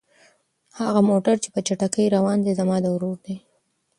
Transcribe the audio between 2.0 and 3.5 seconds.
روان دی زما د ورور دی.